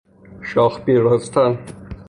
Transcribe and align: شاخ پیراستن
شاخ 0.43 0.81
پیراستن 0.81 1.57